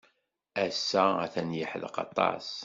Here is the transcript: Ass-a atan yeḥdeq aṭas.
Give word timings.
Ass-a 0.65 1.05
atan 1.25 1.49
yeḥdeq 1.59 1.95
aṭas. 2.05 2.47